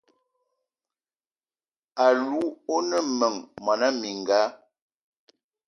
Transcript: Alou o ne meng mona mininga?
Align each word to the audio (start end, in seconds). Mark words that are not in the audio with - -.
Alou 2.05 2.41
o 2.75 2.77
ne 2.89 2.99
meng 3.19 3.37
mona 3.63 3.87
mininga? 3.99 4.41